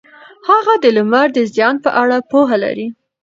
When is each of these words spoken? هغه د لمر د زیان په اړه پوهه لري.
هغه 0.49 0.73
د 0.83 0.85
لمر 0.97 1.27
د 1.33 1.39
زیان 1.53 1.75
په 1.83 1.89
اړه 2.01 2.17
پوهه 2.31 2.57
لري. 2.63 2.87